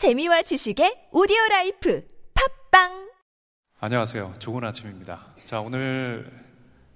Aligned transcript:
재미와 0.00 0.40
지식의 0.40 1.08
오디오 1.12 1.36
라이프 1.50 2.02
팟빵 2.70 3.10
안녕하세요. 3.80 4.32
좋은 4.38 4.64
아침입니다. 4.64 5.26
자, 5.44 5.60
오늘 5.60 6.32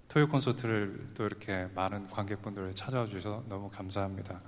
토요 0.08 0.26
콘서트를 0.26 1.08
또 1.12 1.26
이렇게 1.26 1.68
많은 1.74 2.06
관객분들 2.06 2.72
찾아와 2.72 3.04
주셔서 3.04 3.44
너무 3.46 3.68
감사합니다. 3.68 4.40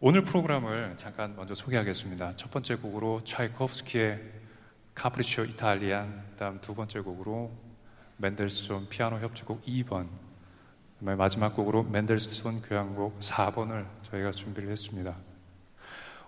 오늘 0.00 0.24
프로그램을 0.24 0.94
잠깐 0.96 1.36
먼저 1.36 1.54
소개하겠습니다. 1.54 2.34
첫 2.34 2.50
번째 2.50 2.74
곡으로 2.74 3.20
차이코프스키의 3.22 4.20
Capriccio 4.96 5.44
Italien, 5.44 6.34
다음 6.36 6.60
두 6.60 6.74
번째 6.74 7.02
곡으로 7.02 7.52
멘델스존 8.16 8.88
피아노 8.88 9.20
협주곡 9.20 9.62
2번, 9.62 10.08
마지막 10.98 11.54
곡으로 11.54 11.84
멘델스존 11.84 12.62
교향곡 12.62 13.20
4번을 13.20 13.86
저희가 14.02 14.32
준비를 14.32 14.72
했습니다. 14.72 15.16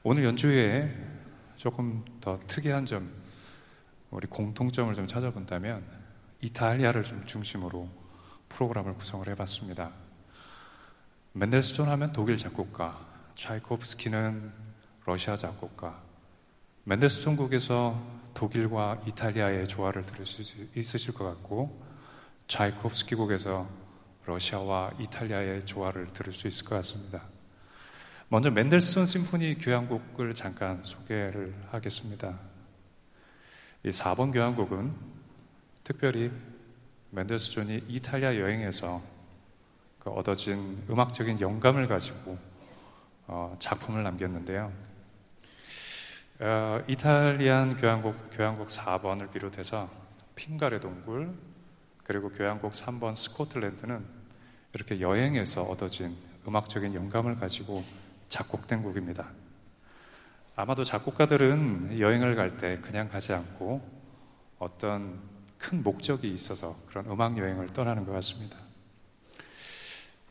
오늘 0.09 0.23
연주회에 0.23 1.06
조금 1.57 2.05
더 2.21 2.39
특이한 2.47 2.87
점, 2.87 3.11
우리 4.11 4.27
공통점을 4.27 4.95
좀 4.95 5.07
찾아본다면 5.07 5.85
이탈리아를 6.43 7.03
좀 7.03 7.25
중심으로 7.27 7.89
프로그램을 8.49 8.95
구성을 8.95 9.27
해봤습니다. 9.29 9.93
멘델스존 11.33 11.89
하면 11.89 12.13
독일 12.13 12.37
작곡가, 12.37 13.05
차이코프스키는 13.35 14.53
러시아 15.05 15.37
작곡가, 15.37 16.01
멘델스존 16.85 17.37
곡에서 17.37 18.01
독일과 18.35 19.03
이탈리아의 19.07 19.67
조화를 19.67 20.05
들을 20.05 20.25
수 20.25 20.43
있으실 20.77 21.15
것 21.15 21.25
같고, 21.25 21.83
차이코프스키 22.49 23.15
곡에서 23.17 23.69
러시아와 24.25 24.93
이탈리아의 25.01 25.65
조화를 25.65 26.09
들을 26.09 26.33
수 26.33 26.47
있을 26.49 26.65
것 26.65 26.77
같습니다. 26.77 27.23
먼저 28.29 28.51
멘델스존 28.51 29.07
심포니 29.07 29.57
교향곡을 29.59 30.35
잠깐 30.35 30.83
소개를 30.83 31.55
하겠습니다. 31.71 32.37
이 33.85 33.91
4번 33.91 34.33
교향곡은 34.33 34.93
특별히 35.85 36.33
멘델스존이 37.11 37.85
이탈리아 37.87 38.37
여행에서 38.37 39.01
그 40.01 40.11
얻어진 40.11 40.83
음악적인 40.91 41.41
영감을 41.41 41.87
가지고 41.87 42.37
어, 43.29 43.55
작품을 43.61 44.03
남겼는데요. 44.03 44.73
어, 46.41 46.81
이탈리안 46.89 47.77
교향곡, 47.77 48.31
교향곡 48.33 48.67
4번을 48.67 49.31
비롯해서 49.31 49.89
핑가레 50.35 50.81
동굴, 50.81 51.33
그리고 52.03 52.31
교향곡 52.31 52.73
3번 52.73 53.15
스코틀랜드는 53.15 54.05
이렇게 54.75 55.01
여행에서 55.01 55.63
얻어진 55.63 56.17
음악적인 56.49 56.93
영감을 56.93 57.37
가지고 57.37 57.85
작곡된 58.29 58.83
곡입니다. 58.83 59.29
아마도 60.57 60.85
작곡가들은 60.85 61.99
여행을 61.99 62.35
갈 62.35 62.57
때 62.57 62.79
그냥 62.81 63.09
가지 63.09 63.33
않고 63.33 63.83
어떤 64.59 65.21
큰 65.59 65.83
목적이 65.83 66.33
있어서 66.33 66.77
그런 66.87 67.07
음악 67.07 67.37
여행을 67.37 67.69
떠나는 67.69 68.05
것 68.07 68.13
같습니다. 68.13 68.57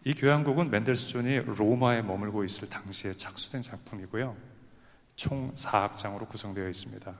이 0.03 0.13
교향곡은 0.13 0.69
멘델스존이 0.69 1.39
로마에 1.41 2.01
머물고 2.01 2.43
있을 2.43 2.69
당시에 2.69 3.13
착수된 3.13 3.61
작품이고요. 3.61 4.35
총 5.15 5.53
4악장으로 5.55 6.27
구성되어 6.29 6.67
있습니다. 6.69 7.13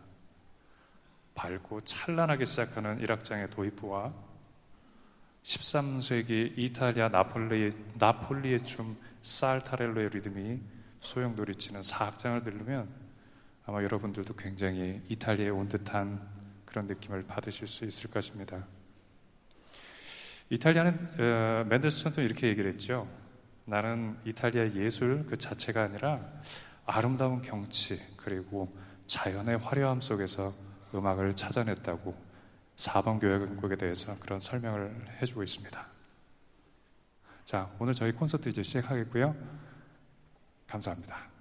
밝고 1.34 1.82
찬란하게 1.82 2.46
시작하는 2.46 3.00
1악장의 3.02 3.52
도입부와 3.52 4.14
13세기 5.46 6.58
이탈리아 6.58 7.08
나폴리, 7.08 7.72
나폴리의 8.00 8.66
춤 8.66 8.98
살타렐로의 9.22 10.10
리듬이 10.10 10.60
소용돌이치는 11.00 11.84
사악장을 11.84 12.44
들으면 12.44 12.90
아마 13.68 13.84
여러분들도 13.84 14.34
굉장히 14.36 15.02
이탈리아에 15.08 15.50
온 15.50 15.68
듯한 15.68 16.20
그런 16.66 16.88
느낌을 16.88 17.28
받으실 17.28 17.68
수 17.68 17.86
있을 17.86 18.10
것입니다. 18.10 18.66
이탈리아는 20.50 21.10
어, 21.20 21.66
맨델스존도 21.70 22.24
이렇게 22.24 22.48
얘기를 22.48 22.72
했죠. 22.72 23.08
나는 23.66 24.18
이탈리아 24.26 24.72
예술 24.74 25.28
그 25.28 25.38
자체가 25.38 25.84
아니라 25.84 26.22
아름다운 26.88 27.44
경치 27.44 28.02
그리고 28.18 28.76
자연의 29.06 29.60
화려함 29.60 30.02
속에서 30.02 30.56
음악을 30.94 31.36
찾아냈다고 31.36 32.35
4번 32.76 33.20
교향곡에 33.20 33.76
대해서 33.76 34.18
그런 34.20 34.40
설명을 34.40 35.20
해주고 35.22 35.44
있습니다. 35.44 35.88
자, 37.46 37.70
오늘 37.80 37.94
저희 37.94 38.12
콘서트 38.12 38.50
이제 38.50 38.64
시작하겠고요. 38.64 39.36
감사합니다. 40.68 41.35